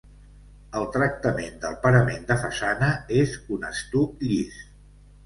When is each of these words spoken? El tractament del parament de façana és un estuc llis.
El 0.77 0.85
tractament 0.93 1.59
del 1.65 1.75
parament 1.83 2.25
de 2.31 2.37
façana 2.45 2.87
és 3.21 3.37
un 3.57 3.69
estuc 3.69 4.25
llis. 4.31 4.57